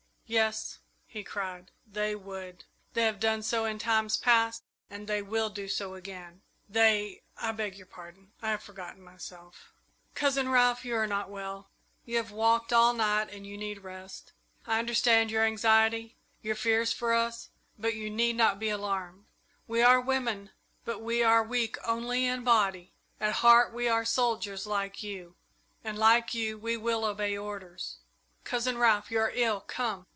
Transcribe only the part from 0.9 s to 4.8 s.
he cried, "they would! They have done so in times past